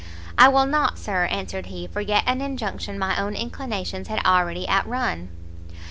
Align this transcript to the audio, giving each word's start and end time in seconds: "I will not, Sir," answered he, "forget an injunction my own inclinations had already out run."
"I 0.35 0.47
will 0.47 0.65
not, 0.65 0.97
Sir," 0.97 1.25
answered 1.25 1.67
he, 1.67 1.85
"forget 1.85 2.23
an 2.25 2.41
injunction 2.41 2.97
my 2.97 3.15
own 3.21 3.35
inclinations 3.35 4.07
had 4.07 4.25
already 4.25 4.67
out 4.67 4.87
run." 4.87 5.29